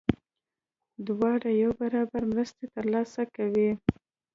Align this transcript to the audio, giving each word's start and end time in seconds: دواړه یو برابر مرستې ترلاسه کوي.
دواړه 1.07 1.49
یو 1.61 1.71
برابر 1.81 2.21
مرستې 2.33 2.65
ترلاسه 2.75 3.21
کوي. 3.35 3.71